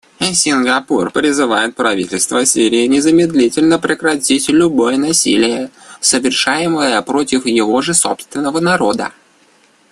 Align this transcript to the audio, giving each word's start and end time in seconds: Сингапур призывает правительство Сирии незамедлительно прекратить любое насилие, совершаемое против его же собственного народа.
Сингапур 0.33 1.11
призывает 1.11 1.75
правительство 1.75 2.43
Сирии 2.43 2.87
незамедлительно 2.87 3.77
прекратить 3.77 4.49
любое 4.49 4.97
насилие, 4.97 5.69
совершаемое 5.99 6.99
против 7.03 7.45
его 7.45 7.83
же 7.83 7.93
собственного 7.93 8.59
народа. 8.59 9.11